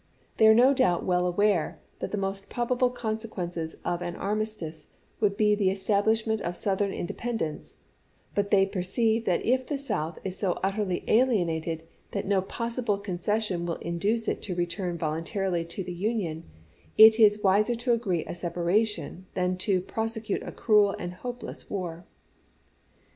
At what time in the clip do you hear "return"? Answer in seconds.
14.55-14.97